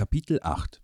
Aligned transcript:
Kapitel 0.00 0.40
8 0.42 0.80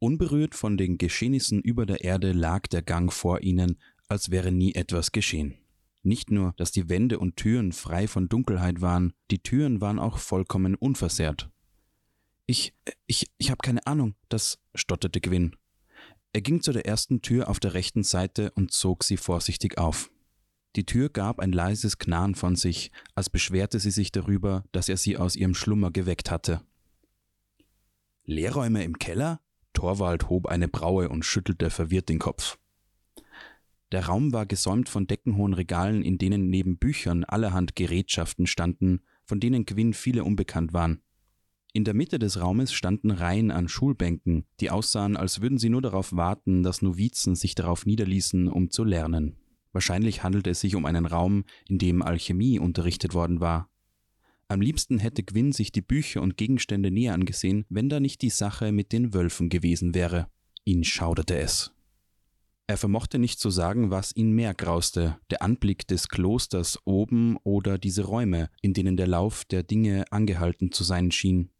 Unberührt 0.00 0.56
von 0.56 0.76
den 0.76 0.98
Geschehnissen 0.98 1.62
über 1.62 1.86
der 1.86 2.02
Erde 2.02 2.32
lag 2.32 2.66
der 2.66 2.82
Gang 2.82 3.12
vor 3.12 3.40
ihnen, 3.44 3.78
als 4.08 4.32
wäre 4.32 4.50
nie 4.50 4.74
etwas 4.74 5.12
geschehen. 5.12 5.54
Nicht 6.02 6.32
nur, 6.32 6.54
dass 6.56 6.72
die 6.72 6.88
Wände 6.88 7.20
und 7.20 7.36
Türen 7.36 7.70
frei 7.70 8.08
von 8.08 8.28
Dunkelheit 8.28 8.80
waren, 8.80 9.12
die 9.30 9.38
Türen 9.38 9.80
waren 9.80 10.00
auch 10.00 10.18
vollkommen 10.18 10.74
unversehrt. 10.74 11.50
Ich, 12.46 12.74
ich, 13.06 13.30
ich 13.38 13.52
habe 13.52 13.62
keine 13.62 13.86
Ahnung, 13.86 14.16
das 14.28 14.58
stotterte 14.74 15.20
Gwyn. 15.20 15.54
Er 16.32 16.40
ging 16.40 16.62
zu 16.62 16.72
der 16.72 16.84
ersten 16.84 17.22
Tür 17.22 17.48
auf 17.48 17.60
der 17.60 17.74
rechten 17.74 18.02
Seite 18.02 18.50
und 18.56 18.72
zog 18.72 19.04
sie 19.04 19.16
vorsichtig 19.16 19.78
auf. 19.78 20.10
Die 20.74 20.84
Tür 20.84 21.10
gab 21.10 21.38
ein 21.38 21.52
leises 21.52 21.98
Knarren 21.98 22.34
von 22.34 22.56
sich, 22.56 22.90
als 23.14 23.30
beschwerte 23.30 23.78
sie 23.78 23.92
sich 23.92 24.10
darüber, 24.10 24.64
dass 24.72 24.88
er 24.88 24.96
sie 24.96 25.16
aus 25.16 25.36
ihrem 25.36 25.54
Schlummer 25.54 25.92
geweckt 25.92 26.32
hatte. 26.32 26.60
Lehrräume 28.28 28.84
im 28.84 28.98
Keller? 28.98 29.40
Torwald 29.72 30.28
hob 30.28 30.48
eine 30.48 30.68
Braue 30.68 31.08
und 31.08 31.24
schüttelte 31.24 31.70
verwirrt 31.70 32.10
den 32.10 32.18
Kopf. 32.18 32.58
Der 33.90 34.04
Raum 34.04 34.34
war 34.34 34.44
gesäumt 34.44 34.90
von 34.90 35.06
deckenhohen 35.06 35.54
Regalen, 35.54 36.02
in 36.02 36.18
denen 36.18 36.50
neben 36.50 36.76
Büchern 36.76 37.24
allerhand 37.24 37.74
Gerätschaften 37.74 38.46
standen, 38.46 39.00
von 39.24 39.40
denen 39.40 39.64
Gwyn 39.64 39.94
viele 39.94 40.24
unbekannt 40.24 40.74
waren. 40.74 41.00
In 41.72 41.84
der 41.84 41.94
Mitte 41.94 42.18
des 42.18 42.38
Raumes 42.38 42.70
standen 42.70 43.12
Reihen 43.12 43.50
an 43.50 43.66
Schulbänken, 43.66 44.44
die 44.60 44.70
aussahen, 44.70 45.16
als 45.16 45.40
würden 45.40 45.56
sie 45.56 45.70
nur 45.70 45.80
darauf 45.80 46.14
warten, 46.14 46.62
dass 46.62 46.82
Novizen 46.82 47.34
sich 47.34 47.54
darauf 47.54 47.86
niederließen, 47.86 48.48
um 48.48 48.70
zu 48.70 48.84
lernen. 48.84 49.38
Wahrscheinlich 49.72 50.22
handelte 50.22 50.50
es 50.50 50.60
sich 50.60 50.76
um 50.76 50.84
einen 50.84 51.06
Raum, 51.06 51.44
in 51.66 51.78
dem 51.78 52.02
Alchemie 52.02 52.58
unterrichtet 52.58 53.14
worden 53.14 53.40
war. 53.40 53.70
Am 54.50 54.62
liebsten 54.62 54.98
hätte 54.98 55.22
Gwyn 55.22 55.52
sich 55.52 55.72
die 55.72 55.82
Bücher 55.82 56.22
und 56.22 56.38
Gegenstände 56.38 56.90
näher 56.90 57.12
angesehen, 57.12 57.66
wenn 57.68 57.90
da 57.90 58.00
nicht 58.00 58.22
die 58.22 58.30
Sache 58.30 58.72
mit 58.72 58.92
den 58.92 59.12
Wölfen 59.12 59.50
gewesen 59.50 59.94
wäre. 59.94 60.28
Ihn 60.64 60.84
schauderte 60.84 61.36
es. 61.36 61.72
Er 62.66 62.78
vermochte 62.78 63.18
nicht 63.18 63.40
zu 63.40 63.50
sagen, 63.50 63.90
was 63.90 64.16
ihn 64.16 64.32
mehr 64.32 64.54
grauste, 64.54 65.18
der 65.30 65.42
Anblick 65.42 65.86
des 65.86 66.08
Klosters 66.08 66.78
oben 66.84 67.36
oder 67.42 67.76
diese 67.78 68.04
Räume, 68.04 68.48
in 68.62 68.72
denen 68.72 68.96
der 68.96 69.06
Lauf 69.06 69.44
der 69.44 69.62
Dinge 69.62 70.04
angehalten 70.10 70.72
zu 70.72 70.82
sein 70.82 71.10
schien. 71.10 71.50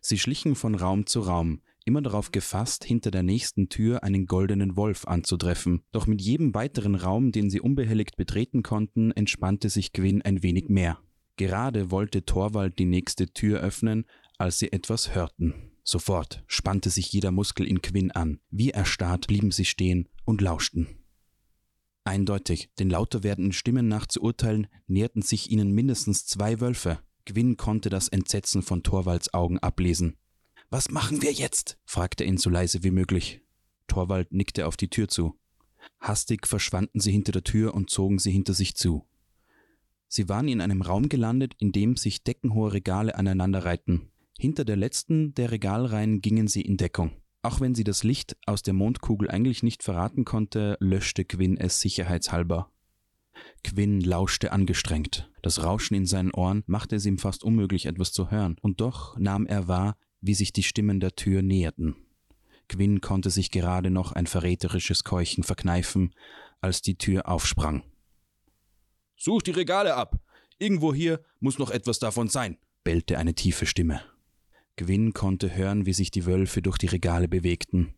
Sie 0.00 0.18
schlichen 0.18 0.54
von 0.54 0.74
Raum 0.74 1.06
zu 1.06 1.20
Raum, 1.20 1.60
immer 1.84 2.02
darauf 2.02 2.32
gefasst, 2.32 2.84
hinter 2.84 3.10
der 3.10 3.22
nächsten 3.22 3.68
Tür 3.68 4.02
einen 4.02 4.26
goldenen 4.26 4.76
Wolf 4.76 5.06
anzutreffen, 5.06 5.82
doch 5.92 6.06
mit 6.06 6.20
jedem 6.20 6.54
weiteren 6.54 6.94
Raum, 6.94 7.32
den 7.32 7.48
sie 7.48 7.60
unbehelligt 7.60 8.16
betreten 8.16 8.62
konnten, 8.62 9.12
entspannte 9.12 9.70
sich 9.70 9.92
Gwyn 9.92 10.22
ein 10.22 10.42
wenig 10.42 10.68
mehr. 10.68 10.98
Gerade 11.38 11.92
wollte 11.92 12.24
Torwald 12.24 12.80
die 12.80 12.84
nächste 12.84 13.32
Tür 13.32 13.60
öffnen, 13.60 14.06
als 14.38 14.58
sie 14.58 14.72
etwas 14.72 15.14
hörten. 15.14 15.54
Sofort 15.84 16.42
spannte 16.48 16.90
sich 16.90 17.12
jeder 17.12 17.30
Muskel 17.30 17.64
in 17.64 17.80
Quinn 17.80 18.10
an. 18.10 18.40
Wie 18.50 18.70
erstarrt 18.70 19.28
blieben 19.28 19.52
sie 19.52 19.64
stehen 19.64 20.08
und 20.24 20.40
lauschten. 20.40 20.88
Eindeutig, 22.02 22.70
den 22.80 22.90
lauter 22.90 23.22
werdenden 23.22 23.52
Stimmen 23.52 23.86
nach 23.86 24.06
zu 24.06 24.20
urteilen, 24.20 24.66
näherten 24.88 25.22
sich 25.22 25.50
ihnen 25.50 25.70
mindestens 25.70 26.26
zwei 26.26 26.60
Wölfe. 26.60 26.98
Gwyn 27.24 27.56
konnte 27.56 27.88
das 27.88 28.08
Entsetzen 28.08 28.62
von 28.62 28.82
Torvalds 28.82 29.32
Augen 29.32 29.60
ablesen. 29.60 30.16
Was 30.70 30.90
machen 30.90 31.22
wir 31.22 31.30
jetzt? 31.30 31.78
fragte 31.84 32.24
er 32.24 32.30
ihn 32.30 32.38
so 32.38 32.50
leise 32.50 32.82
wie 32.82 32.90
möglich. 32.90 33.42
Torwald 33.86 34.32
nickte 34.32 34.66
auf 34.66 34.76
die 34.76 34.90
Tür 34.90 35.06
zu. 35.06 35.38
Hastig 36.00 36.48
verschwanden 36.48 36.98
sie 36.98 37.12
hinter 37.12 37.30
der 37.30 37.44
Tür 37.44 37.74
und 37.74 37.90
zogen 37.90 38.18
sie 38.18 38.32
hinter 38.32 38.54
sich 38.54 38.74
zu. 38.74 39.06
Sie 40.08 40.28
waren 40.28 40.48
in 40.48 40.60
einem 40.60 40.82
Raum 40.82 41.08
gelandet, 41.08 41.54
in 41.58 41.72
dem 41.72 41.96
sich 41.96 42.24
deckenhohe 42.24 42.72
Regale 42.72 43.14
aneinanderreihten. 43.14 44.10
Hinter 44.38 44.64
der 44.64 44.76
letzten 44.76 45.34
der 45.34 45.50
Regalreihen 45.50 46.20
gingen 46.20 46.48
sie 46.48 46.62
in 46.62 46.76
Deckung. 46.76 47.12
Auch 47.42 47.60
wenn 47.60 47.74
sie 47.74 47.84
das 47.84 48.02
Licht 48.02 48.36
aus 48.46 48.62
der 48.62 48.74
Mondkugel 48.74 49.30
eigentlich 49.30 49.62
nicht 49.62 49.82
verraten 49.82 50.24
konnte, 50.24 50.76
löschte 50.80 51.24
Quinn 51.24 51.56
es 51.56 51.80
sicherheitshalber. 51.80 52.70
Quinn 53.62 54.00
lauschte 54.00 54.52
angestrengt. 54.52 55.30
Das 55.42 55.62
Rauschen 55.62 55.94
in 55.94 56.06
seinen 56.06 56.32
Ohren 56.32 56.64
machte 56.66 56.96
es 56.96 57.06
ihm 57.06 57.18
fast 57.18 57.44
unmöglich, 57.44 57.86
etwas 57.86 58.12
zu 58.12 58.30
hören, 58.30 58.56
und 58.60 58.80
doch 58.80 59.16
nahm 59.18 59.46
er 59.46 59.68
wahr, 59.68 59.96
wie 60.20 60.34
sich 60.34 60.52
die 60.52 60.62
Stimmen 60.62 61.00
der 61.00 61.14
Tür 61.14 61.42
näherten. 61.42 61.94
Quinn 62.68 63.00
konnte 63.00 63.30
sich 63.30 63.50
gerade 63.50 63.90
noch 63.90 64.12
ein 64.12 64.26
verräterisches 64.26 65.04
Keuchen 65.04 65.44
verkneifen, 65.44 66.14
als 66.60 66.82
die 66.82 66.98
Tür 66.98 67.28
aufsprang. 67.28 67.82
Such 69.18 69.42
die 69.42 69.50
Regale 69.50 69.94
ab. 69.94 70.20
Irgendwo 70.58 70.94
hier 70.94 71.20
muss 71.40 71.58
noch 71.58 71.70
etwas 71.70 71.98
davon 71.98 72.28
sein, 72.28 72.56
bellte 72.84 73.18
eine 73.18 73.34
tiefe 73.34 73.66
Stimme. 73.66 74.00
Gwyn 74.76 75.12
konnte 75.12 75.54
hören, 75.54 75.86
wie 75.86 75.92
sich 75.92 76.12
die 76.12 76.24
Wölfe 76.24 76.62
durch 76.62 76.78
die 76.78 76.86
Regale 76.86 77.28
bewegten. 77.28 77.94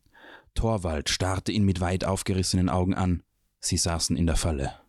Torwald 0.55 1.11
starrte 1.11 1.53
ihn 1.53 1.65
mit 1.65 1.81
weit 1.81 2.05
aufgerissenen 2.05 2.71
Augen 2.71 2.95
an. 2.95 3.23
Sie 3.61 3.77
saßen 3.77 4.17
in 4.17 4.27
der 4.27 4.37
Falle. 4.37 4.81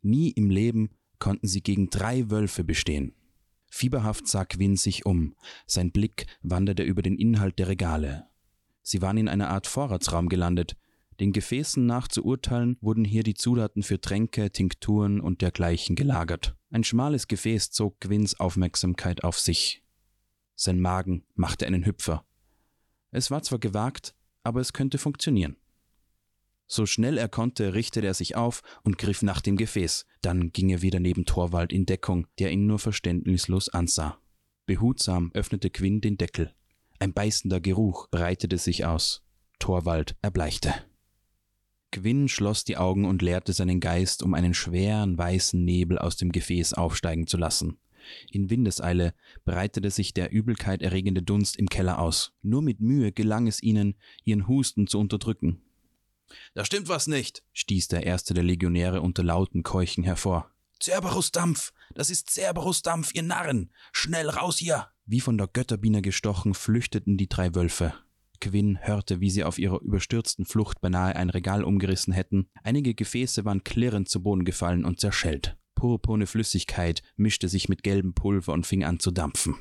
Nie 0.00 0.30
im 0.30 0.48
Leben 0.50 0.90
konnten 1.18 1.46
sie 1.46 1.62
gegen 1.62 1.90
drei 1.90 2.30
Wölfe 2.30 2.64
bestehen. 2.64 3.14
Fieberhaft 3.70 4.26
sah 4.26 4.46
Quinn 4.46 4.76
sich 4.76 5.06
um. 5.06 5.36
Sein 5.66 5.92
Blick 5.92 6.26
wanderte 6.42 6.82
über 6.82 7.02
den 7.02 7.16
Inhalt 7.16 7.58
der 7.58 7.68
Regale. 7.68 8.26
Sie 8.82 9.02
waren 9.02 9.18
in 9.18 9.28
einer 9.28 9.50
Art 9.50 9.66
Vorratsraum 9.66 10.28
gelandet. 10.28 10.76
Den 11.20 11.32
Gefäßen 11.32 11.84
nach 11.84 12.08
zu 12.08 12.24
urteilen, 12.24 12.76
wurden 12.80 13.04
hier 13.04 13.22
die 13.22 13.34
Zutaten 13.34 13.82
für 13.82 14.00
Tränke, 14.00 14.50
Tinkturen 14.50 15.20
und 15.20 15.42
dergleichen 15.42 15.96
gelagert. 15.96 16.56
Ein 16.70 16.84
schmales 16.84 17.28
Gefäß 17.28 17.70
zog 17.70 18.00
Gwynns 18.00 18.40
Aufmerksamkeit 18.40 19.24
auf 19.24 19.38
sich. 19.38 19.82
Sein 20.54 20.80
Magen 20.80 21.24
machte 21.34 21.66
einen 21.66 21.86
Hüpfer. 21.86 22.24
Es 23.10 23.30
war 23.30 23.42
zwar 23.42 23.58
gewagt, 23.58 24.14
aber 24.42 24.60
es 24.60 24.72
könnte 24.72 24.98
funktionieren. 24.98 25.56
So 26.66 26.86
schnell 26.86 27.18
er 27.18 27.28
konnte, 27.28 27.74
richtete 27.74 28.06
er 28.06 28.14
sich 28.14 28.34
auf 28.34 28.62
und 28.82 28.96
griff 28.96 29.22
nach 29.22 29.42
dem 29.42 29.58
Gefäß. 29.58 30.06
Dann 30.22 30.52
ging 30.52 30.70
er 30.70 30.80
wieder 30.80 31.00
neben 31.00 31.26
Torwald 31.26 31.72
in 31.72 31.84
Deckung, 31.84 32.26
der 32.38 32.50
ihn 32.50 32.66
nur 32.66 32.78
verständnislos 32.78 33.68
ansah. 33.68 34.18
Behutsam 34.64 35.30
öffnete 35.34 35.68
Quinn 35.68 36.00
den 36.00 36.16
Deckel. 36.16 36.54
Ein 36.98 37.12
beißender 37.12 37.60
Geruch 37.60 38.08
breitete 38.10 38.56
sich 38.56 38.86
aus. 38.86 39.22
Torwald 39.58 40.16
erbleichte. 40.22 40.72
Quinn 41.92 42.28
schloss 42.28 42.64
die 42.64 42.76
Augen 42.76 43.04
und 43.04 43.22
leerte 43.22 43.52
seinen 43.52 43.78
Geist, 43.78 44.22
um 44.22 44.34
einen 44.34 44.54
schweren 44.54 45.16
weißen 45.16 45.64
Nebel 45.64 45.98
aus 45.98 46.16
dem 46.16 46.32
Gefäß 46.32 46.74
aufsteigen 46.74 47.26
zu 47.26 47.36
lassen. 47.36 47.78
In 48.30 48.50
Windeseile 48.50 49.14
breitete 49.44 49.90
sich 49.90 50.12
der 50.12 50.32
Übelkeit 50.32 50.82
erregende 50.82 51.22
Dunst 51.22 51.56
im 51.56 51.68
Keller 51.68 52.00
aus. 52.00 52.32
Nur 52.42 52.62
mit 52.62 52.80
Mühe 52.80 53.12
gelang 53.12 53.46
es 53.46 53.62
ihnen, 53.62 53.94
ihren 54.24 54.48
Husten 54.48 54.86
zu 54.88 54.98
unterdrücken. 54.98 55.62
Da 56.54 56.64
stimmt 56.64 56.88
was 56.88 57.06
nicht, 57.06 57.44
stieß 57.52 57.88
der 57.88 58.04
erste 58.04 58.34
der 58.34 58.42
Legionäre 58.42 59.02
unter 59.02 59.22
lauten 59.22 59.62
Keuchen 59.62 60.02
hervor. 60.02 60.50
Cerberus-Dampf! 60.82 61.72
Das 61.94 62.10
ist 62.10 62.30
Cerberus-Dampf, 62.30 63.14
ihr 63.14 63.22
Narren! 63.22 63.70
Schnell 63.92 64.28
raus 64.28 64.58
hier! 64.58 64.88
Wie 65.04 65.20
von 65.20 65.36
der 65.36 65.46
Götterbiene 65.46 66.02
gestochen, 66.02 66.54
flüchteten 66.54 67.16
die 67.16 67.28
drei 67.28 67.54
Wölfe. 67.54 67.94
Quinn 68.42 68.78
hörte, 68.82 69.20
wie 69.20 69.30
sie 69.30 69.44
auf 69.44 69.58
ihrer 69.60 69.80
überstürzten 69.80 70.44
Flucht 70.44 70.80
beinahe 70.80 71.14
ein 71.14 71.30
Regal 71.30 71.62
umgerissen 71.62 72.12
hätten. 72.12 72.48
Einige 72.64 72.92
Gefäße 72.92 73.44
waren 73.44 73.62
klirrend 73.62 74.08
zu 74.08 74.20
Boden 74.20 74.44
gefallen 74.44 74.84
und 74.84 74.98
zerschellt. 74.98 75.56
Purpurne 75.76 76.26
Flüssigkeit 76.26 77.02
mischte 77.16 77.48
sich 77.48 77.68
mit 77.68 77.84
gelbem 77.84 78.14
Pulver 78.14 78.52
und 78.52 78.66
fing 78.66 78.82
an 78.82 78.98
zu 78.98 79.12
dampfen. 79.12 79.54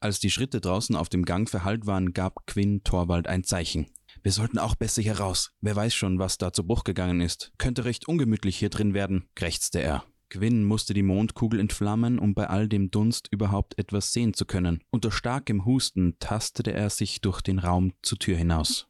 Als 0.00 0.20
die 0.20 0.30
Schritte 0.30 0.60
draußen 0.60 0.96
auf 0.96 1.08
dem 1.08 1.24
Gang 1.24 1.48
verhallt 1.48 1.86
waren, 1.86 2.12
gab 2.12 2.46
Quinn 2.46 2.84
Torwald 2.84 3.26
ein 3.26 3.42
Zeichen. 3.42 3.86
Wir 4.22 4.32
sollten 4.32 4.58
auch 4.58 4.74
besser 4.74 5.00
hier 5.00 5.18
raus. 5.18 5.52
Wer 5.62 5.76
weiß 5.76 5.94
schon, 5.94 6.18
was 6.18 6.36
da 6.36 6.52
zu 6.52 6.66
Bruch 6.66 6.84
gegangen 6.84 7.22
ist. 7.22 7.52
Könnte 7.56 7.86
recht 7.86 8.06
ungemütlich 8.06 8.58
hier 8.58 8.70
drin 8.70 8.92
werden, 8.92 9.28
krächzte 9.34 9.80
er. 9.80 10.04
Quinn 10.30 10.64
musste 10.64 10.94
die 10.94 11.02
Mondkugel 11.02 11.58
entflammen, 11.58 12.20
um 12.20 12.34
bei 12.34 12.46
all 12.46 12.68
dem 12.68 12.92
Dunst 12.92 13.28
überhaupt 13.32 13.76
etwas 13.78 14.12
sehen 14.12 14.32
zu 14.32 14.46
können. 14.46 14.82
Unter 14.90 15.10
starkem 15.10 15.64
Husten 15.64 16.16
tastete 16.20 16.72
er 16.72 16.88
sich 16.88 17.20
durch 17.20 17.40
den 17.40 17.58
Raum 17.58 17.92
zur 18.00 18.18
Tür 18.18 18.36
hinaus. 18.36 18.86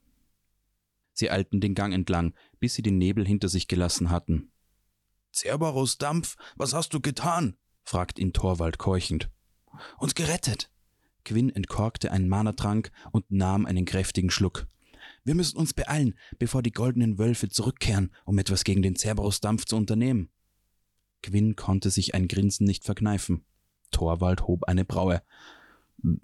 Sie 1.15 1.31
eilten 1.31 1.61
den 1.61 1.75
Gang 1.75 1.95
entlang, 1.95 2.35
bis 2.61 2.75
sie 2.75 2.83
den 2.83 2.99
Nebel 2.99 3.27
hinter 3.27 3.49
sich 3.49 3.69
gelassen 3.69 4.11
hatten. 4.11 4.53
Cerberus 5.33 5.97
Dampf, 5.97 6.37
was 6.57 6.75
hast 6.75 6.93
du 6.93 7.01
getan? 7.01 7.57
fragt 7.85 8.19
ihn 8.19 8.35
Torwald 8.35 8.79
keuchend. 8.79 9.31
Uns 9.99 10.15
gerettet. 10.15 10.71
Quinn 11.25 11.49
entkorkte 11.49 12.13
einen 12.13 12.29
Manatrank 12.29 12.91
und 13.13 13.31
nahm 13.31 13.65
einen 13.65 13.87
kräftigen 13.87 14.31
Schluck. 14.31 14.67
Wir 15.25 15.35
müssen 15.35 15.57
uns 15.57 15.73
beeilen, 15.73 16.19
bevor 16.39 16.63
die 16.63 16.73
goldenen 16.73 17.19
Wölfe 17.19 17.49
zurückkehren, 17.49 18.15
um 18.27 18.39
etwas 18.39 18.65
gegen 18.65 18.83
den 18.83 18.97
Cerberus-Dampf 18.97 19.65
zu 19.65 19.77
unternehmen. 19.77 20.31
Quinn 21.23 21.57
konnte 21.57 21.91
sich 21.91 22.15
ein 22.15 22.29
Grinsen 22.29 22.67
nicht 22.67 22.85
verkneifen. 22.85 23.45
Torwald 23.91 24.43
hob 24.47 24.65
eine 24.65 24.85
Braue. 24.85 25.23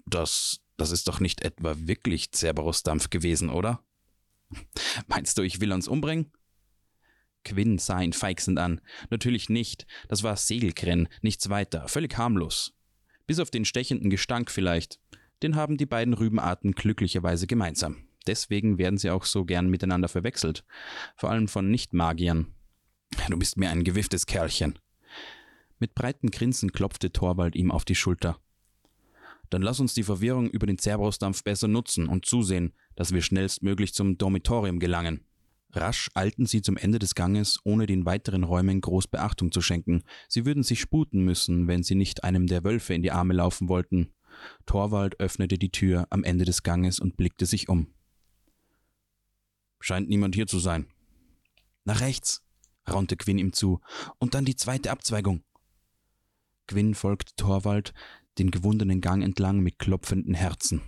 Das, 0.05 0.61
das 0.77 0.91
ist 0.91 1.07
doch 1.07 1.19
nicht 1.19 1.41
etwa 1.43 1.75
wirklich 1.77 2.31
Cerberus-Dampf 2.31 3.09
gewesen, 3.09 3.49
oder? 3.49 3.83
Meinst 5.07 5.37
du, 5.37 5.43
ich 5.43 5.61
will 5.61 5.71
uns 5.71 5.87
umbringen? 5.87 6.31
Quinn 7.43 7.77
sah 7.77 8.01
ihn 8.01 8.13
feixend 8.13 8.59
an. 8.59 8.81
Natürlich 9.09 9.49
nicht. 9.49 9.85
Das 10.07 10.23
war 10.23 10.35
Segelkrenn, 10.35 11.07
nichts 11.21 11.49
weiter, 11.49 11.87
völlig 11.87 12.17
harmlos. 12.17 12.73
Bis 13.25 13.39
auf 13.39 13.51
den 13.51 13.65
stechenden 13.65 14.09
Gestank 14.09 14.51
vielleicht. 14.51 14.99
Den 15.43 15.55
haben 15.55 15.77
die 15.77 15.85
beiden 15.85 16.13
Rübenarten 16.13 16.71
glücklicherweise 16.73 17.47
gemeinsam. 17.47 18.07
Deswegen 18.25 18.77
werden 18.77 18.97
sie 18.97 19.09
auch 19.09 19.23
so 19.23 19.45
gern 19.45 19.69
miteinander 19.69 20.09
verwechselt. 20.09 20.65
Vor 21.15 21.29
allem 21.29 21.47
von 21.47 21.69
Nicht-Magiern. 21.69 22.53
Du 23.29 23.37
bist 23.37 23.57
mir 23.57 23.69
ein 23.69 23.83
gewifftes 23.83 24.25
Kerlchen. 24.25 24.77
Mit 25.79 25.95
breiten 25.95 26.31
Grinsen 26.31 26.71
klopfte 26.71 27.11
Torwald 27.11 27.55
ihm 27.55 27.71
auf 27.71 27.85
die 27.85 27.95
Schulter. 27.95 28.39
Dann 29.49 29.61
lass 29.61 29.79
uns 29.79 29.93
die 29.93 30.03
Verwirrung 30.03 30.49
über 30.49 30.67
den 30.67 30.77
Cerberusdampf 30.77 31.43
besser 31.43 31.67
nutzen 31.67 32.07
und 32.07 32.25
zusehen, 32.25 32.73
dass 32.95 33.13
wir 33.13 33.21
schnellstmöglich 33.21 33.93
zum 33.93 34.17
Dormitorium 34.17 34.79
gelangen. 34.79 35.23
Rasch 35.71 36.09
eilten 36.15 36.45
sie 36.45 36.61
zum 36.61 36.77
Ende 36.77 36.99
des 36.99 37.13
Ganges, 37.13 37.59
ohne 37.63 37.85
den 37.85 38.05
weiteren 38.05 38.43
Räumen 38.43 38.81
groß 38.81 39.07
Beachtung 39.07 39.51
zu 39.51 39.61
schenken. 39.61 40.03
Sie 40.27 40.45
würden 40.45 40.63
sich 40.63 40.79
sputen 40.79 41.23
müssen, 41.23 41.67
wenn 41.67 41.83
sie 41.83 41.95
nicht 41.95 42.23
einem 42.23 42.47
der 42.47 42.63
Wölfe 42.63 42.93
in 42.93 43.03
die 43.03 43.11
Arme 43.11 43.33
laufen 43.33 43.69
wollten. 43.69 44.13
Torwald 44.65 45.19
öffnete 45.19 45.57
die 45.57 45.71
Tür 45.71 46.07
am 46.09 46.23
Ende 46.23 46.45
des 46.45 46.63
Ganges 46.63 46.99
und 46.99 47.17
blickte 47.17 47.45
sich 47.45 47.69
um. 47.69 47.93
Scheint 49.79 50.09
niemand 50.09 50.35
hier 50.35 50.47
zu 50.47 50.59
sein. 50.59 50.87
Nach 51.85 52.01
rechts, 52.01 52.43
raunte 52.89 53.15
Quinn 53.15 53.37
ihm 53.37 53.53
zu, 53.53 53.79
und 54.17 54.33
dann 54.33 54.45
die 54.45 54.55
zweite 54.55 54.91
Abzweigung. 54.91 55.43
Quinn 56.67 56.93
folgte 56.93 57.33
Torwald 57.35 57.93
den 58.37 58.51
gewundenen 58.51 59.01
Gang 59.01 59.23
entlang 59.23 59.59
mit 59.59 59.79
klopfenden 59.79 60.33
Herzen. 60.33 60.81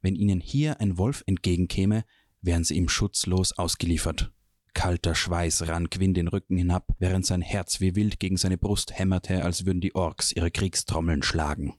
Wenn 0.00 0.16
ihnen 0.16 0.40
hier 0.40 0.80
ein 0.80 0.98
Wolf 0.98 1.22
entgegenkäme, 1.26 2.04
wären 2.40 2.64
sie 2.64 2.76
ihm 2.76 2.88
schutzlos 2.88 3.52
ausgeliefert. 3.52 4.32
Kalter 4.74 5.14
Schweiß 5.14 5.68
rann 5.68 5.90
Quinn 5.90 6.14
den 6.14 6.28
Rücken 6.28 6.56
hinab, 6.56 6.86
während 6.98 7.26
sein 7.26 7.42
Herz 7.42 7.80
wie 7.80 7.94
wild 7.94 8.20
gegen 8.20 8.36
seine 8.36 8.56
Brust 8.56 8.98
hämmerte, 8.98 9.44
als 9.44 9.66
würden 9.66 9.80
die 9.80 9.94
Orks 9.94 10.32
ihre 10.32 10.50
Kriegstrommeln 10.50 11.22
schlagen. 11.22 11.74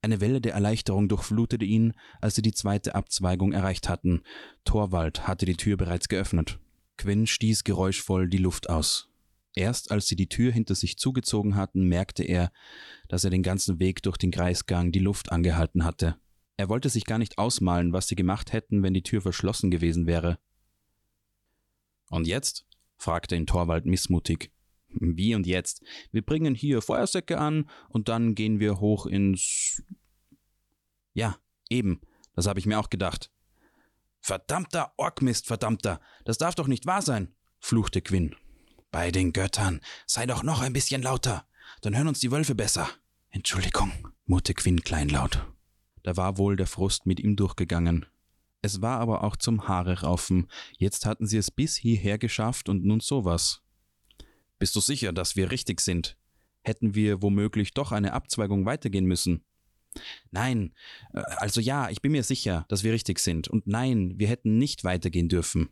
Eine 0.00 0.20
Welle 0.20 0.40
der 0.40 0.54
Erleichterung 0.54 1.08
durchflutete 1.08 1.64
ihn, 1.64 1.92
als 2.20 2.36
sie 2.36 2.42
die 2.42 2.52
zweite 2.52 2.94
Abzweigung 2.94 3.52
erreicht 3.52 3.88
hatten. 3.88 4.22
Torwald 4.64 5.26
hatte 5.26 5.44
die 5.44 5.56
Tür 5.56 5.76
bereits 5.76 6.08
geöffnet. 6.08 6.58
Quinn 6.96 7.26
stieß 7.26 7.64
geräuschvoll 7.64 8.28
die 8.28 8.38
Luft 8.38 8.70
aus. 8.70 9.08
Erst 9.54 9.90
als 9.90 10.06
sie 10.06 10.16
die 10.16 10.28
Tür 10.28 10.52
hinter 10.52 10.74
sich 10.74 10.98
zugezogen 10.98 11.56
hatten, 11.56 11.88
merkte 11.88 12.22
er, 12.22 12.52
dass 13.08 13.24
er 13.24 13.30
den 13.30 13.42
ganzen 13.42 13.80
Weg 13.80 14.02
durch 14.02 14.16
den 14.16 14.30
Kreisgang 14.30 14.92
die 14.92 14.98
Luft 14.98 15.32
angehalten 15.32 15.84
hatte. 15.84 16.16
Er 16.56 16.68
wollte 16.68 16.88
sich 16.88 17.04
gar 17.04 17.18
nicht 17.18 17.38
ausmalen, 17.38 17.92
was 17.92 18.08
sie 18.08 18.16
gemacht 18.16 18.52
hätten, 18.52 18.82
wenn 18.82 18.94
die 18.94 19.02
Tür 19.02 19.20
verschlossen 19.20 19.70
gewesen 19.70 20.06
wäre. 20.06 20.38
Und 22.10 22.26
jetzt? 22.26 22.66
fragte 22.96 23.36
ihn 23.36 23.46
Torwald 23.46 23.86
missmutig. 23.86 24.50
Wie 24.88 25.34
und 25.34 25.46
jetzt? 25.46 25.82
Wir 26.12 26.22
bringen 26.22 26.54
hier 26.54 26.82
Feuersäcke 26.82 27.38
an 27.38 27.68
und 27.88 28.08
dann 28.08 28.34
gehen 28.34 28.58
wir 28.58 28.80
hoch 28.80 29.06
ins. 29.06 29.82
Ja, 31.14 31.36
eben, 31.68 32.00
das 32.34 32.46
habe 32.46 32.58
ich 32.58 32.66
mir 32.66 32.78
auch 32.78 32.90
gedacht. 32.90 33.30
Verdammter 34.20 34.92
Orkmist, 34.96 35.46
verdammter, 35.46 36.00
das 36.24 36.38
darf 36.38 36.54
doch 36.54 36.66
nicht 36.66 36.86
wahr 36.86 37.02
sein, 37.02 37.34
fluchte 37.60 38.02
Quinn. 38.02 38.34
Bei 38.98 39.12
den 39.12 39.32
Göttern, 39.32 39.80
sei 40.06 40.26
doch 40.26 40.42
noch 40.42 40.60
ein 40.60 40.72
bisschen 40.72 41.02
lauter, 41.02 41.46
dann 41.82 41.96
hören 41.96 42.08
uns 42.08 42.18
die 42.18 42.32
Wölfe 42.32 42.56
besser. 42.56 42.88
Entschuldigung, 43.30 43.92
murrte 44.26 44.54
Quinn 44.54 44.82
kleinlaut. 44.82 45.46
Da 46.02 46.16
war 46.16 46.36
wohl 46.36 46.56
der 46.56 46.66
Frust 46.66 47.06
mit 47.06 47.20
ihm 47.20 47.36
durchgegangen. 47.36 48.06
Es 48.60 48.82
war 48.82 48.98
aber 48.98 49.22
auch 49.22 49.36
zum 49.36 49.68
Haare 49.68 50.00
raufen. 50.00 50.48
Jetzt 50.78 51.06
hatten 51.06 51.28
sie 51.28 51.36
es 51.36 51.52
bis 51.52 51.76
hierher 51.76 52.18
geschafft 52.18 52.68
und 52.68 52.84
nun 52.84 52.98
sowas. 52.98 53.62
Bist 54.58 54.74
du 54.74 54.80
sicher, 54.80 55.12
dass 55.12 55.36
wir 55.36 55.52
richtig 55.52 55.80
sind? 55.80 56.16
Hätten 56.62 56.96
wir 56.96 57.22
womöglich 57.22 57.74
doch 57.74 57.92
eine 57.92 58.14
Abzweigung 58.14 58.66
weitergehen 58.66 59.06
müssen? 59.06 59.44
Nein, 60.30 60.74
äh, 61.12 61.22
also 61.38 61.60
ja, 61.60 61.90
ich 61.90 62.02
bin 62.02 62.12
mir 62.12 62.22
sicher, 62.22 62.66
dass 62.68 62.84
wir 62.84 62.92
richtig 62.92 63.18
sind. 63.18 63.48
Und 63.48 63.66
nein, 63.66 64.14
wir 64.16 64.28
hätten 64.28 64.58
nicht 64.58 64.84
weitergehen 64.84 65.28
dürfen. 65.28 65.70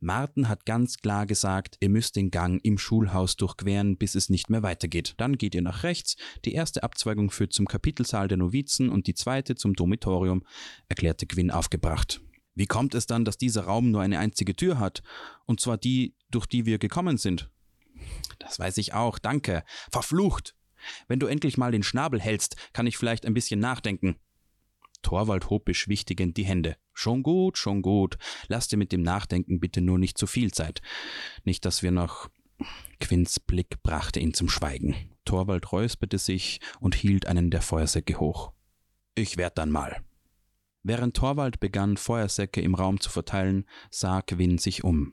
Martin 0.00 0.48
hat 0.48 0.66
ganz 0.66 0.98
klar 0.98 1.26
gesagt, 1.26 1.76
ihr 1.80 1.88
müsst 1.88 2.16
den 2.16 2.30
Gang 2.30 2.60
im 2.64 2.78
Schulhaus 2.78 3.36
durchqueren, 3.36 3.96
bis 3.96 4.14
es 4.14 4.30
nicht 4.30 4.50
mehr 4.50 4.62
weitergeht. 4.62 5.14
Dann 5.18 5.36
geht 5.36 5.54
ihr 5.54 5.62
nach 5.62 5.82
rechts. 5.82 6.16
Die 6.44 6.54
erste 6.54 6.82
Abzweigung 6.82 7.30
führt 7.30 7.52
zum 7.52 7.66
Kapitelsaal 7.66 8.28
der 8.28 8.38
Novizen 8.38 8.88
und 8.88 9.06
die 9.06 9.14
zweite 9.14 9.54
zum 9.54 9.74
Dormitorium, 9.74 10.44
erklärte 10.88 11.26
Quinn 11.26 11.50
aufgebracht. 11.50 12.20
Wie 12.54 12.66
kommt 12.66 12.94
es 12.94 13.06
dann, 13.06 13.24
dass 13.24 13.38
dieser 13.38 13.62
Raum 13.62 13.90
nur 13.90 14.02
eine 14.02 14.18
einzige 14.18 14.56
Tür 14.56 14.78
hat? 14.78 15.02
Und 15.46 15.60
zwar 15.60 15.78
die, 15.78 16.16
durch 16.30 16.46
die 16.46 16.66
wir 16.66 16.78
gekommen 16.78 17.16
sind? 17.16 17.50
Das 18.38 18.58
weiß 18.58 18.78
ich 18.78 18.94
auch, 18.94 19.18
danke. 19.18 19.64
Verflucht! 19.90 20.57
Wenn 21.06 21.18
du 21.18 21.26
endlich 21.26 21.58
mal 21.58 21.72
den 21.72 21.82
Schnabel 21.82 22.20
hältst, 22.20 22.56
kann 22.72 22.86
ich 22.86 22.96
vielleicht 22.96 23.26
ein 23.26 23.34
bisschen 23.34 23.60
nachdenken. 23.60 24.16
Torwald 25.02 25.50
hob 25.50 25.64
beschwichtigend 25.64 26.36
die 26.36 26.44
Hände. 26.44 26.76
Schon 26.92 27.22
gut, 27.22 27.56
schon 27.56 27.82
gut. 27.82 28.18
Lass 28.48 28.68
dir 28.68 28.76
mit 28.76 28.92
dem 28.92 29.02
Nachdenken 29.02 29.60
bitte 29.60 29.80
nur 29.80 29.98
nicht 29.98 30.18
zu 30.18 30.26
viel 30.26 30.52
Zeit. 30.52 30.82
Nicht, 31.44 31.64
dass 31.64 31.82
wir 31.82 31.90
noch. 31.90 32.28
Quinns 32.98 33.38
Blick 33.38 33.82
brachte 33.82 34.18
ihn 34.18 34.34
zum 34.34 34.48
Schweigen. 34.48 34.96
Torwald 35.24 35.70
räusperte 35.70 36.18
sich 36.18 36.60
und 36.80 36.96
hielt 36.96 37.26
einen 37.26 37.50
der 37.50 37.62
Feuersäcke 37.62 38.18
hoch. 38.18 38.52
Ich 39.14 39.36
werd 39.36 39.58
dann 39.58 39.70
mal. 39.70 40.02
Während 40.82 41.16
Torwald 41.16 41.60
begann, 41.60 41.96
Feuersäcke 41.96 42.60
im 42.60 42.74
Raum 42.74 43.00
zu 43.00 43.10
verteilen, 43.10 43.64
sah 43.90 44.22
Quinn 44.22 44.58
sich 44.58 44.84
um. 44.84 45.12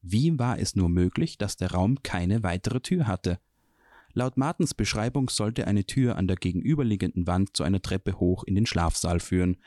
Wie 0.00 0.38
war 0.38 0.58
es 0.58 0.76
nur 0.76 0.88
möglich, 0.88 1.38
dass 1.38 1.56
der 1.56 1.72
Raum 1.72 2.02
keine 2.02 2.42
weitere 2.42 2.80
Tür 2.80 3.06
hatte? 3.06 3.40
Laut 4.14 4.36
Martens 4.36 4.74
Beschreibung 4.74 5.28
sollte 5.28 5.66
eine 5.66 5.84
Tür 5.84 6.16
an 6.16 6.26
der 6.26 6.36
gegenüberliegenden 6.36 7.26
Wand 7.26 7.56
zu 7.56 7.62
einer 7.62 7.82
Treppe 7.82 8.18
hoch 8.18 8.44
in 8.44 8.54
den 8.54 8.66
Schlafsaal 8.66 9.20
führen, 9.20 9.58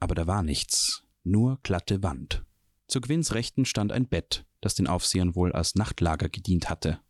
aber 0.00 0.14
da 0.14 0.26
war 0.26 0.42
nichts, 0.42 1.04
nur 1.24 1.58
glatte 1.62 2.02
Wand. 2.02 2.44
Zu 2.88 3.00
Gwynns 3.00 3.34
Rechten 3.34 3.64
stand 3.64 3.92
ein 3.92 4.08
Bett, 4.08 4.44
das 4.60 4.74
den 4.74 4.86
Aufsehern 4.86 5.34
wohl 5.34 5.52
als 5.52 5.74
Nachtlager 5.74 6.28
gedient 6.28 6.68
hatte. 6.68 7.00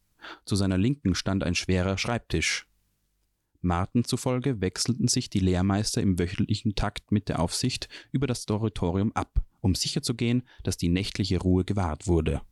Zu 0.44 0.56
seiner 0.56 0.78
Linken 0.78 1.14
stand 1.14 1.44
ein 1.44 1.54
schwerer 1.54 1.98
Schreibtisch. 1.98 2.66
Marten 3.60 4.04
zufolge 4.04 4.60
wechselten 4.60 5.08
sich 5.08 5.28
die 5.28 5.40
Lehrmeister 5.40 6.00
im 6.00 6.18
wöchentlichen 6.18 6.74
Takt 6.74 7.12
mit 7.12 7.28
der 7.28 7.40
Aufsicht 7.40 7.88
über 8.12 8.26
das 8.26 8.46
Dormitorium 8.46 9.12
ab, 9.12 9.44
um 9.60 9.74
sicherzugehen, 9.74 10.44
dass 10.62 10.76
die 10.76 10.88
nächtliche 10.88 11.40
Ruhe 11.40 11.64
gewahrt 11.64 12.06
wurde. 12.06 12.42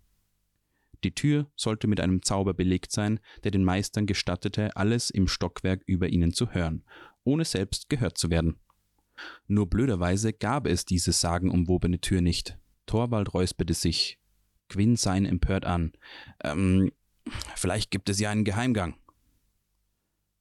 Die 1.04 1.14
Tür 1.14 1.50
sollte 1.54 1.86
mit 1.86 2.00
einem 2.00 2.22
Zauber 2.22 2.54
belegt 2.54 2.90
sein, 2.90 3.20
der 3.44 3.50
den 3.50 3.62
Meistern 3.62 4.06
gestattete, 4.06 4.74
alles 4.74 5.10
im 5.10 5.28
Stockwerk 5.28 5.82
über 5.86 6.08
ihnen 6.08 6.32
zu 6.32 6.50
hören, 6.52 6.84
ohne 7.24 7.44
selbst 7.44 7.90
gehört 7.90 8.16
zu 8.16 8.30
werden. 8.30 8.58
Nur 9.46 9.68
blöderweise 9.68 10.32
gab 10.32 10.66
es 10.66 10.86
diese 10.86 11.12
sagenumwobene 11.12 12.00
Tür 12.00 12.22
nicht. 12.22 12.58
Torwald 12.86 13.34
räusperte 13.34 13.74
sich. 13.74 14.18
Quinn 14.68 14.96
sah 14.96 15.14
ihn 15.14 15.26
empört 15.26 15.66
an. 15.66 15.92
Ähm, 16.42 16.90
vielleicht 17.54 17.90
gibt 17.90 18.08
es 18.08 18.18
ja 18.18 18.30
einen 18.30 18.44
Geheimgang. 18.44 18.96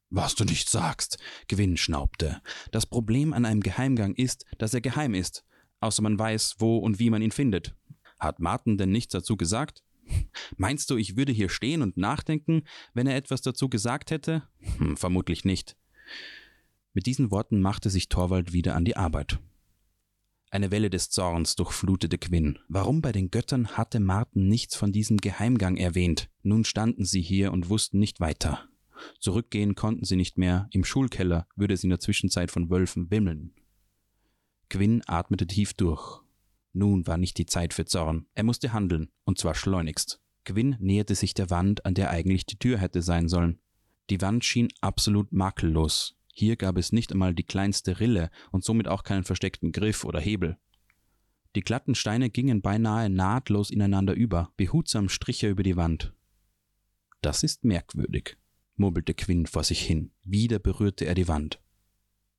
Was 0.10 0.36
du 0.36 0.46
nicht 0.46 0.70
sagst, 0.70 1.18
Gwyn 1.50 1.76
schnaubte. 1.76 2.42
Das 2.72 2.86
Problem 2.86 3.34
an 3.34 3.46
einem 3.46 3.62
Geheimgang 3.62 4.16
ist, 4.16 4.46
dass 4.60 4.74
er 4.74 4.82
geheim 4.82 5.14
ist, 5.14 5.44
außer 5.82 6.02
man 6.02 6.18
weiß, 6.18 6.56
wo 6.60 6.78
und 6.78 7.00
wie 7.00 7.10
man 7.10 7.22
ihn 7.22 7.32
findet. 7.32 7.76
Hat 8.20 8.40
Martin 8.40 8.78
denn 8.78 8.92
nichts 8.92 9.12
dazu 9.12 9.36
gesagt? 9.36 9.84
Meinst 10.58 10.90
du, 10.90 10.98
ich 10.98 11.16
würde 11.16 11.32
hier 11.32 11.50
stehen 11.50 11.82
und 11.82 11.98
nachdenken, 11.98 12.64
wenn 12.94 13.08
er 13.08 13.16
etwas 13.16 13.42
dazu 13.42 13.70
gesagt 13.70 14.12
hätte? 14.12 14.44
Hm, 14.78 14.98
vermutlich 14.98 15.46
nicht. 15.46 15.76
Mit 16.94 17.06
diesen 17.06 17.32
Worten 17.32 17.62
machte 17.62 17.90
sich 17.90 18.10
Torwald 18.10 18.54
wieder 18.54 18.76
an 18.76 18.86
die 18.86 18.96
Arbeit. 18.96 19.40
Eine 20.52 20.70
Welle 20.70 20.92
des 20.92 21.10
Zorns 21.10 21.56
durchflutete 21.56 22.20
Quinn. 22.20 22.60
Warum 22.68 23.02
bei 23.02 23.12
den 23.12 23.32
Göttern 23.32 23.70
hatte 23.70 24.00
Martin 24.00 24.48
nichts 24.48 24.76
von 24.76 24.92
diesem 24.92 25.18
Geheimgang 25.18 25.78
erwähnt? 25.78 26.30
Nun 26.44 26.64
standen 26.64 27.06
sie 27.06 27.22
hier 27.22 27.52
und 27.52 27.70
wussten 27.70 27.98
nicht 27.98 28.20
weiter. 28.20 28.68
Zurückgehen 29.20 29.74
konnten 29.74 30.06
sie 30.06 30.16
nicht 30.16 30.38
mehr, 30.38 30.68
im 30.72 30.84
Schulkeller 30.84 31.48
würde 31.56 31.74
es 31.74 31.84
in 31.84 31.90
der 31.90 32.00
Zwischenzeit 32.00 32.52
von 32.52 32.70
Wölfen 32.70 33.10
wimmeln. 33.10 33.54
Quinn 34.70 35.02
atmete 35.08 35.48
tief 35.48 35.74
durch. 35.74 36.23
Nun 36.74 37.06
war 37.08 37.18
nicht 37.18 37.38
die 37.38 37.46
Zeit 37.46 37.74
für 37.74 37.86
Zorn. 37.86 38.26
Er 38.34 38.44
musste 38.44 38.74
handeln, 38.74 39.12
und 39.24 39.38
zwar 39.38 39.56
schleunigst. 39.56 40.20
Quinn 40.44 40.76
näherte 40.80 41.16
sich 41.16 41.34
der 41.34 41.50
Wand, 41.50 41.86
an 41.86 41.94
der 41.94 42.10
eigentlich 42.10 42.46
die 42.46 42.58
Tür 42.58 42.80
hätte 42.80 43.02
sein 43.02 43.30
sollen. 43.30 43.60
Die 44.10 44.20
Wand 44.22 44.44
schien 44.44 44.68
absolut 44.82 45.32
makellos. 45.32 46.18
Hier 46.34 46.56
gab 46.56 46.78
es 46.78 46.92
nicht 46.92 47.12
einmal 47.12 47.34
die 47.34 47.44
kleinste 47.44 48.00
Rille 48.00 48.32
und 48.52 48.64
somit 48.64 48.88
auch 48.88 49.04
keinen 49.04 49.24
versteckten 49.24 49.72
Griff 49.72 50.04
oder 50.04 50.20
Hebel. 50.20 50.58
Die 51.56 51.62
glatten 51.62 51.94
Steine 51.94 52.32
gingen 52.32 52.64
beinahe 52.64 53.10
nahtlos 53.10 53.70
ineinander 53.70 54.16
über, 54.16 54.52
behutsam 54.58 55.10
strich 55.10 55.44
er 55.44 55.52
über 55.52 55.62
die 55.62 55.78
Wand. 55.78 56.14
Das 57.22 57.44
ist 57.44 57.64
merkwürdig, 57.64 58.38
murmelte 58.76 59.14
Quinn 59.14 59.46
vor 59.46 59.64
sich 59.64 59.82
hin. 59.82 60.12
Wieder 60.24 60.58
berührte 60.58 61.06
er 61.06 61.14
die 61.14 61.28
Wand. 61.28 61.62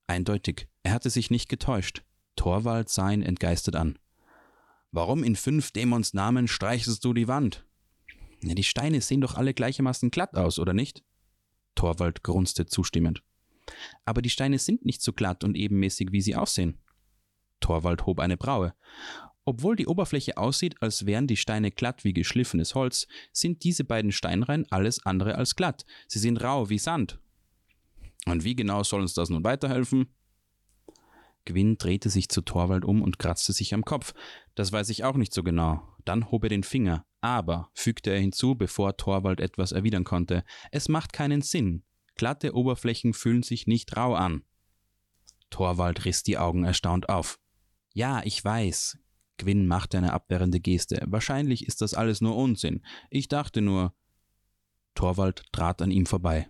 Eindeutig, 0.09 0.69
er 0.83 0.93
hatte 0.93 1.09
sich 1.09 1.31
nicht 1.31 1.49
getäuscht. 1.49 2.05
Torwald 2.37 2.89
sah 2.89 3.11
ihn 3.11 3.23
entgeistert 3.23 3.77
an. 3.77 3.99
Warum 4.95 5.25
in 5.25 5.35
fünf 5.35 5.73
Dämons 5.73 6.15
Namen 6.15 6.47
streichst 6.47 7.05
du 7.05 7.13
die 7.13 7.27
Wand? 7.27 7.67
Ja, 8.45 8.55
die 8.55 8.63
Steine 8.63 9.01
sehen 9.01 9.23
doch 9.23 9.35
alle 9.35 9.53
gleichermaßen 9.53 10.13
glatt 10.13 10.37
aus, 10.37 10.61
oder 10.61 10.73
nicht? 10.73 11.03
Torwald 11.75 12.23
grunzte 12.23 12.67
zustimmend. 12.67 13.25
Aber 14.05 14.23
die 14.23 14.31
Steine 14.31 14.61
sind 14.61 14.85
nicht 14.85 15.03
so 15.03 15.13
glatt 15.13 15.43
und 15.43 15.57
ebenmäßig, 15.57 16.13
wie 16.13 16.21
sie 16.21 16.37
aussehen. 16.37 16.79
Torwald 17.59 18.07
hob 18.07 18.21
eine 18.21 18.37
Braue. 18.37 18.73
Obwohl 19.45 19.75
die 19.75 19.89
Oberfläche 19.89 20.37
aussieht, 20.37 20.81
als 20.81 21.07
wären 21.07 21.27
die 21.27 21.37
Steine 21.37 21.73
glatt 21.73 22.05
wie 22.05 22.13
geschliffenes 22.13 22.77
Holz, 22.77 23.09
sind 23.33 23.65
diese 23.65 23.83
beiden 23.83 24.13
Steinreihen 24.13 24.65
alles 24.71 25.05
andere 25.05 25.35
als 25.35 25.57
glatt. 25.57 25.85
Sie 26.07 26.21
sind 26.21 26.37
rau 26.37 26.71
wie 26.71 26.79
Sand. 26.79 27.19
Und 28.27 28.45
wie 28.45 28.55
genau 28.55 28.85
soll 28.85 29.01
uns 29.01 29.15
das 29.15 29.29
nun 29.29 29.43
weiterhelfen? 29.43 30.15
Gwyn 31.47 31.77
drehte 31.77 32.11
sich 32.11 32.29
zu 32.29 32.41
Torwald 32.41 32.85
um 32.85 33.03
und 33.03 33.19
kratzte 33.19 33.53
sich 33.53 33.75
am 33.75 33.85
Kopf. 33.85 34.15
Das 34.55 34.73
weiß 34.73 34.89
ich 34.89 35.05
auch 35.05 35.17
nicht 35.17 35.35
so 35.35 35.43
genau. 35.43 35.83
Dann 36.05 36.31
hob 36.31 36.45
er 36.45 36.49
den 36.49 36.63
Finger. 36.63 37.07
Aber, 37.21 37.71
fügte 37.75 38.11
er 38.11 38.21
hinzu, 38.21 38.55
bevor 38.55 38.97
Torwald 38.97 39.41
etwas 39.41 39.73
erwidern 39.73 40.05
konnte, 40.05 40.45
es 40.71 40.89
macht 40.89 41.13
keinen 41.13 41.43
Sinn. 41.43 41.83
Glatte 42.17 42.55
Oberflächen 42.55 43.15
fühlen 43.15 43.43
sich 43.43 43.67
nicht 43.67 43.97
rau 43.97 44.15
an. 44.15 44.45
Torwald 45.51 46.05
riss 46.05 46.23
die 46.23 46.39
Augen 46.39 46.65
erstaunt 46.65 47.09
auf. 47.09 47.39
Ja, 47.93 48.23
ich 48.25 48.45
weiß. 48.45 48.99
Gwyn 49.39 49.67
machte 49.67 49.99
eine 49.99 50.13
abwehrende 50.13 50.61
Geste. 50.61 51.03
Wahrscheinlich 51.07 51.67
ist 51.67 51.81
das 51.81 51.95
alles 51.95 52.21
nur 52.21 52.37
Unsinn. 52.37 52.83
Ich 53.11 53.29
dachte 53.29 53.61
nur. 53.61 53.95
Torwald 54.95 55.45
trat 55.53 55.83
an 55.83 55.91
ihm 55.91 56.07
vorbei. 56.07 56.49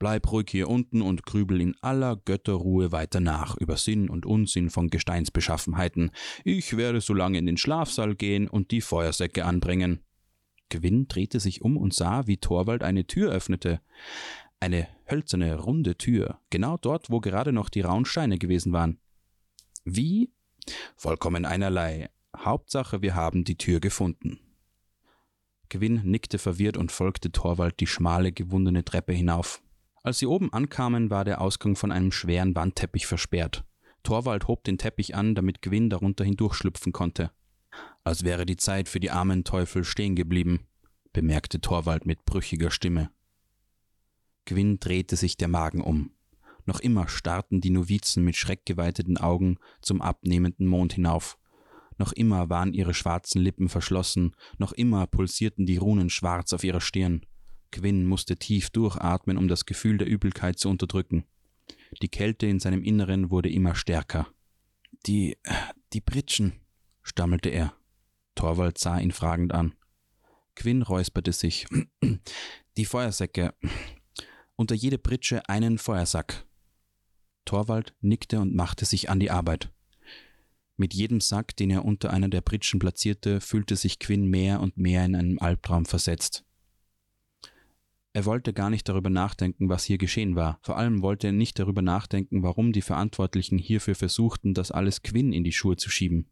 Bleib 0.00 0.32
ruhig 0.32 0.46
hier 0.50 0.70
unten 0.70 1.02
und 1.02 1.24
grübel 1.24 1.60
in 1.60 1.76
aller 1.82 2.16
Götterruhe 2.16 2.90
weiter 2.90 3.20
nach 3.20 3.58
über 3.58 3.76
Sinn 3.76 4.08
und 4.08 4.24
Unsinn 4.24 4.70
von 4.70 4.88
Gesteinsbeschaffenheiten. 4.88 6.10
Ich 6.42 6.78
werde 6.78 7.02
so 7.02 7.12
lange 7.12 7.36
in 7.36 7.44
den 7.44 7.58
Schlafsaal 7.58 8.16
gehen 8.16 8.48
und 8.48 8.70
die 8.70 8.80
Feuersäcke 8.80 9.44
anbringen. 9.44 10.00
Gwyn 10.70 11.06
drehte 11.06 11.38
sich 11.38 11.60
um 11.60 11.76
und 11.76 11.92
sah, 11.92 12.26
wie 12.26 12.38
Torwald 12.38 12.82
eine 12.82 13.06
Tür 13.06 13.30
öffnete. 13.30 13.82
Eine 14.58 14.88
hölzerne, 15.10 15.56
runde 15.56 15.96
Tür, 15.96 16.40
genau 16.48 16.78
dort, 16.78 17.10
wo 17.10 17.20
gerade 17.20 17.52
noch 17.52 17.68
die 17.68 17.82
rauen 17.82 18.06
Steine 18.06 18.38
gewesen 18.38 18.72
waren. 18.72 18.98
Wie? 19.84 20.32
Vollkommen 20.96 21.44
einerlei. 21.44 22.08
Hauptsache, 22.34 23.02
wir 23.02 23.14
haben 23.14 23.44
die 23.44 23.58
Tür 23.58 23.80
gefunden. 23.80 24.40
Gwyn 25.68 26.00
nickte 26.04 26.38
verwirrt 26.38 26.78
und 26.78 26.90
folgte 26.90 27.32
Torwald 27.32 27.80
die 27.80 27.86
schmale, 27.86 28.32
gewundene 28.32 28.82
Treppe 28.82 29.12
hinauf. 29.12 29.62
Als 30.02 30.18
sie 30.18 30.26
oben 30.26 30.52
ankamen, 30.52 31.10
war 31.10 31.24
der 31.24 31.40
Ausgang 31.40 31.76
von 31.76 31.92
einem 31.92 32.12
schweren 32.12 32.54
Wandteppich 32.54 33.06
versperrt. 33.06 33.64
Torwald 34.02 34.48
hob 34.48 34.64
den 34.64 34.78
Teppich 34.78 35.14
an, 35.14 35.34
damit 35.34 35.60
Gwyn 35.60 35.90
darunter 35.90 36.24
hindurchschlüpfen 36.24 36.92
konnte. 36.92 37.30
Als 38.02 38.24
wäre 38.24 38.46
die 38.46 38.56
Zeit 38.56 38.88
für 38.88 39.00
die 39.00 39.10
armen 39.10 39.44
Teufel 39.44 39.84
stehen 39.84 40.16
geblieben, 40.16 40.66
bemerkte 41.12 41.60
Torwald 41.60 42.06
mit 42.06 42.24
brüchiger 42.24 42.70
Stimme. 42.70 43.10
Gwyn 44.46 44.80
drehte 44.80 45.16
sich 45.16 45.36
der 45.36 45.48
Magen 45.48 45.82
um. 45.82 46.12
Noch 46.64 46.80
immer 46.80 47.08
starrten 47.08 47.60
die 47.60 47.70
Novizen 47.70 48.24
mit 48.24 48.36
schreckgeweiteten 48.36 49.18
Augen 49.18 49.58
zum 49.82 50.00
abnehmenden 50.00 50.66
Mond 50.66 50.94
hinauf. 50.94 51.38
Noch 51.98 52.12
immer 52.12 52.48
waren 52.48 52.72
ihre 52.72 52.94
schwarzen 52.94 53.42
Lippen 53.42 53.68
verschlossen, 53.68 54.34
noch 54.56 54.72
immer 54.72 55.06
pulsierten 55.06 55.66
die 55.66 55.76
Runen 55.76 56.08
schwarz 56.08 56.52
auf 56.54 56.64
ihrer 56.64 56.80
Stirn. 56.80 57.26
Quinn 57.70 58.04
musste 58.06 58.36
tief 58.36 58.70
durchatmen, 58.70 59.36
um 59.36 59.48
das 59.48 59.66
Gefühl 59.66 59.98
der 59.98 60.08
Übelkeit 60.08 60.58
zu 60.58 60.68
unterdrücken. 60.68 61.24
Die 62.02 62.08
Kälte 62.08 62.46
in 62.46 62.60
seinem 62.60 62.82
Inneren 62.82 63.30
wurde 63.30 63.50
immer 63.50 63.74
stärker. 63.74 64.28
Die, 65.06 65.36
die 65.92 66.00
Pritschen, 66.00 66.60
stammelte 67.02 67.48
er. 67.48 67.74
Torwald 68.34 68.78
sah 68.78 68.98
ihn 68.98 69.12
fragend 69.12 69.52
an. 69.52 69.74
Quinn 70.54 70.82
räusperte 70.82 71.32
sich. 71.32 71.66
Die 72.76 72.84
Feuersäcke. 72.84 73.54
Unter 74.56 74.74
jede 74.74 74.98
Pritsche 74.98 75.48
einen 75.48 75.78
Feuersack. 75.78 76.46
Torwald 77.44 77.94
nickte 78.00 78.40
und 78.40 78.54
machte 78.54 78.84
sich 78.84 79.08
an 79.10 79.20
die 79.20 79.30
Arbeit. 79.30 79.72
Mit 80.76 80.94
jedem 80.94 81.20
Sack, 81.20 81.56
den 81.56 81.70
er 81.70 81.84
unter 81.84 82.10
einer 82.10 82.28
der 82.28 82.40
Pritschen 82.40 82.78
platzierte, 82.78 83.40
fühlte 83.40 83.76
sich 83.76 83.98
Quinn 83.98 84.26
mehr 84.26 84.60
und 84.60 84.76
mehr 84.76 85.04
in 85.04 85.14
einen 85.14 85.38
Albtraum 85.38 85.84
versetzt. 85.84 86.44
Er 88.12 88.24
wollte 88.24 88.52
gar 88.52 88.70
nicht 88.70 88.88
darüber 88.88 89.10
nachdenken, 89.10 89.68
was 89.68 89.84
hier 89.84 89.98
geschehen 89.98 90.34
war. 90.34 90.58
Vor 90.62 90.76
allem 90.76 91.00
wollte 91.00 91.28
er 91.28 91.32
nicht 91.32 91.58
darüber 91.58 91.80
nachdenken, 91.80 92.42
warum 92.42 92.72
die 92.72 92.82
Verantwortlichen 92.82 93.58
hierfür 93.58 93.94
versuchten, 93.94 94.52
das 94.52 94.72
alles 94.72 95.02
Quinn 95.02 95.32
in 95.32 95.44
die 95.44 95.52
Schuhe 95.52 95.76
zu 95.76 95.90
schieben. 95.90 96.28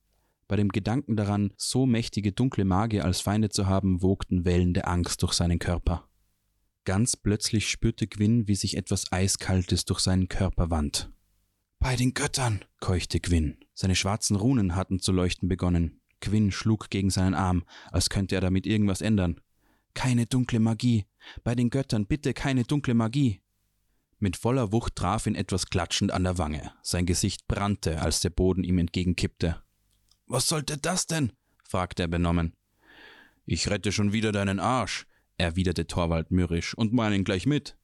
Bei 0.49 0.57
dem 0.57 0.71
Gedanken 0.71 1.15
daran, 1.15 1.53
so 1.57 1.87
mächtige 1.87 2.33
dunkle 2.33 2.65
Magier 2.65 3.05
als 3.05 3.21
Feinde 3.21 3.51
zu 3.51 3.67
haben, 3.67 4.03
wogten 4.03 4.45
Wellen 4.45 4.75
der 4.75 4.89
Angst 4.89 5.23
durch 5.23 5.35
seinen 5.35 5.59
Körper. 5.59 6.09
Ganz 6.85 7.17
plötzlich 7.17 7.69
spürte 7.69 8.07
Gwyn, 8.07 8.49
wie 8.49 8.55
sich 8.55 8.77
etwas 8.77 9.13
Eiskaltes 9.13 9.85
durch 9.85 10.01
seinen 10.01 10.29
Körper 10.29 10.71
wand. 10.71 11.13
Bei 11.79 11.95
den 11.95 12.15
Göttern, 12.15 12.65
keuchte 12.81 13.21
Gwyn. 13.21 13.59
Seine 13.75 13.95
schwarzen 13.95 14.35
Runen 14.37 14.75
hatten 14.75 14.99
zu 14.99 15.13
leuchten 15.13 15.49
begonnen. 15.49 16.01
Gwyn 16.21 16.51
schlug 16.51 16.91
gegen 16.91 17.11
seinen 17.11 17.35
Arm, 17.35 17.63
als 17.93 18.11
könnte 18.11 18.35
er 18.35 18.41
damit 18.41 18.67
irgendwas 18.67 19.01
ändern. 19.01 19.41
Keine 19.95 20.27
dunkle 20.27 20.61
Magie. 20.61 21.05
Bei 21.45 21.55
den 21.55 21.71
Göttern 21.71 22.07
bitte 22.07 22.35
keine 22.35 22.65
dunkle 22.65 22.95
Magie. 22.95 23.41
Mit 24.19 24.37
voller 24.37 24.73
Wucht 24.73 24.97
traf 24.97 25.27
ihn 25.27 25.37
etwas 25.37 25.67
klatschend 25.67 26.11
an 26.13 26.25
der 26.25 26.39
Wange. 26.39 26.73
Sein 26.83 27.07
Gesicht 27.07 27.47
brannte, 27.47 28.03
als 28.03 28.21
der 28.21 28.31
Boden 28.31 28.65
ihm 28.65 28.79
entgegenkippte. 28.79 29.63
Was 30.27 30.49
sollte 30.49 30.77
das 30.77 31.07
denn? 31.07 31.33
fragte 31.63 32.03
er 32.03 32.09
benommen. 32.09 32.55
Ich 33.47 33.71
rette 33.71 33.93
schon 33.93 34.13
wieder 34.13 34.33
deinen 34.33 34.61
Arsch, 34.61 35.07
erwiderte 35.37 35.87
Torwald 35.87 36.31
mürrisch, 36.31 36.75
und 36.75 36.93
meinen 36.93 37.25
gleich 37.25 37.47
mit. 37.47 37.77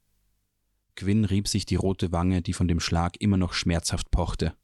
Quinn 0.96 1.24
rieb 1.24 1.48
sich 1.48 1.66
die 1.66 1.76
rote 1.76 2.12
Wange, 2.12 2.42
die 2.42 2.52
von 2.52 2.68
dem 2.68 2.80
Schlag 2.80 3.16
immer 3.20 3.36
noch 3.36 3.52
schmerzhaft 3.52 4.10
pochte. 4.10 4.54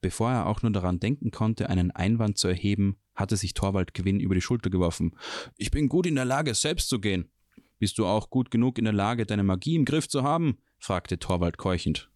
Bevor 0.00 0.30
er 0.30 0.46
auch 0.46 0.62
nur 0.62 0.72
daran 0.72 1.00
denken 1.00 1.30
konnte, 1.30 1.70
einen 1.70 1.90
Einwand 1.90 2.38
zu 2.38 2.48
erheben, 2.48 2.96
hatte 3.14 3.36
sich 3.36 3.54
Torwald 3.54 3.94
Gewinn 3.94 4.20
über 4.20 4.34
die 4.34 4.42
Schulter 4.42 4.70
geworfen. 4.70 5.16
Ich 5.56 5.70
bin 5.70 5.88
gut 5.88 6.06
in 6.06 6.16
der 6.16 6.24
Lage, 6.24 6.54
selbst 6.54 6.88
zu 6.88 7.00
gehen. 7.00 7.30
Bist 7.78 7.98
du 7.98 8.06
auch 8.06 8.30
gut 8.30 8.50
genug 8.50 8.78
in 8.78 8.84
der 8.84 8.94
Lage, 8.94 9.26
deine 9.26 9.42
Magie 9.42 9.76
im 9.76 9.84
Griff 9.84 10.08
zu 10.08 10.22
haben? 10.22 10.58
fragte 10.78 11.18
Torwald 11.18 11.58
keuchend. 11.58 12.10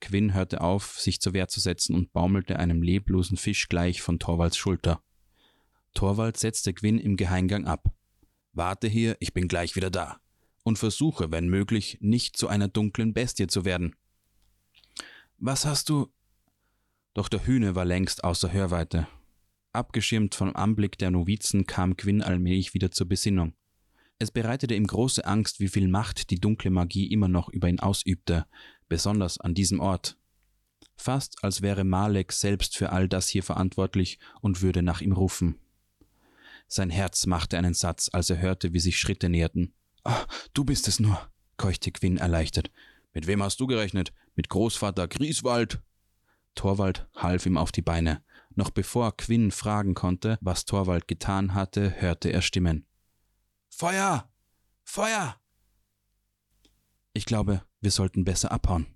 Quinn 0.00 0.34
hörte 0.34 0.60
auf, 0.60 0.98
sich 0.98 1.20
zur 1.20 1.34
Wehr 1.34 1.48
zu 1.48 1.60
setzen 1.60 1.94
und 1.94 2.12
baumelte 2.12 2.58
einem 2.58 2.82
leblosen 2.82 3.36
Fisch 3.36 3.68
gleich 3.68 4.02
von 4.02 4.18
Torvalds 4.18 4.56
Schulter. 4.56 5.02
Torwald 5.94 6.36
setzte 6.36 6.72
Quinn 6.72 6.98
im 6.98 7.16
Geheimgang 7.16 7.66
ab. 7.66 7.92
Warte 8.52 8.88
hier, 8.88 9.16
ich 9.20 9.32
bin 9.32 9.48
gleich 9.48 9.76
wieder 9.76 9.90
da. 9.90 10.20
Und 10.62 10.78
versuche, 10.78 11.30
wenn 11.30 11.48
möglich, 11.48 11.98
nicht 12.00 12.36
zu 12.36 12.48
einer 12.48 12.68
dunklen 12.68 13.12
Bestie 13.12 13.46
zu 13.46 13.64
werden. 13.64 13.96
Was 15.38 15.64
hast 15.64 15.88
du? 15.88 16.12
Doch 17.14 17.28
der 17.28 17.46
Hühne 17.46 17.74
war 17.74 17.84
längst 17.84 18.24
außer 18.24 18.52
Hörweite. 18.52 19.08
Abgeschirmt 19.72 20.34
vom 20.34 20.54
Anblick 20.54 20.98
der 20.98 21.10
Novizen 21.10 21.66
kam 21.66 21.96
Quinn 21.96 22.22
allmählich 22.22 22.74
wieder 22.74 22.90
zur 22.90 23.08
Besinnung. 23.08 23.54
Es 24.22 24.30
bereitete 24.30 24.74
ihm 24.74 24.86
große 24.86 25.24
Angst, 25.24 25.60
wie 25.60 25.68
viel 25.68 25.88
Macht 25.88 26.28
die 26.28 26.38
dunkle 26.38 26.70
Magie 26.70 27.06
immer 27.10 27.26
noch 27.26 27.48
über 27.48 27.70
ihn 27.70 27.80
ausübte, 27.80 28.44
besonders 28.86 29.40
an 29.40 29.54
diesem 29.54 29.80
Ort. 29.80 30.18
Fast 30.94 31.42
als 31.42 31.62
wäre 31.62 31.84
Malek 31.84 32.30
selbst 32.30 32.76
für 32.76 32.92
all 32.92 33.08
das 33.08 33.28
hier 33.28 33.42
verantwortlich 33.42 34.18
und 34.42 34.60
würde 34.60 34.82
nach 34.82 35.00
ihm 35.00 35.12
rufen. 35.12 35.58
Sein 36.68 36.90
Herz 36.90 37.24
machte 37.24 37.56
einen 37.56 37.72
Satz, 37.72 38.10
als 38.12 38.28
er 38.28 38.38
hörte, 38.38 38.74
wie 38.74 38.80
sich 38.80 38.98
Schritte 38.98 39.30
näherten. 39.30 39.72
Ah, 40.04 40.26
du 40.52 40.64
bist 40.64 40.86
es 40.86 41.00
nur, 41.00 41.18
keuchte 41.56 41.90
Quinn 41.90 42.18
erleichtert. 42.18 42.70
Mit 43.14 43.26
wem 43.26 43.42
hast 43.42 43.58
du 43.58 43.66
gerechnet? 43.66 44.12
Mit 44.34 44.50
Großvater 44.50 45.08
Grieswald? 45.08 45.80
Torwald 46.54 47.08
half 47.16 47.46
ihm 47.46 47.56
auf 47.56 47.72
die 47.72 47.80
Beine. 47.80 48.22
Noch 48.54 48.68
bevor 48.68 49.16
Quinn 49.16 49.50
fragen 49.50 49.94
konnte, 49.94 50.36
was 50.42 50.66
Torwald 50.66 51.08
getan 51.08 51.54
hatte, 51.54 51.94
hörte 52.02 52.30
er 52.30 52.42
Stimmen. 52.42 52.84
Feuer! 53.70 54.28
Feuer! 54.84 55.40
Ich 57.12 57.24
glaube, 57.24 57.62
wir 57.80 57.90
sollten 57.90 58.24
besser 58.24 58.52
abhauen. 58.52 58.86